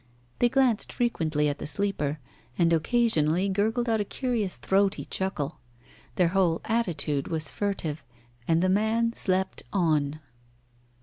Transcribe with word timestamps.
They 0.39 0.49
glanced 0.49 0.91
frequently 0.91 1.47
at 1.47 1.59
the 1.59 1.67
sleeper, 1.67 2.19
and 2.57 2.73
occasionally 2.73 3.47
gurgled 3.49 3.87
out 3.87 4.01
a 4.01 4.03
curious 4.03 4.57
throaty 4.57 5.05
chuckle. 5.05 5.59
Their 6.15 6.29
whole 6.29 6.59
attitude 6.65 7.27
was 7.27 7.51
furtive, 7.51 8.03
and 8.47 8.63
the 8.63 8.67
man 8.69 9.13
slept 9.13 9.61
on. 9.71 10.19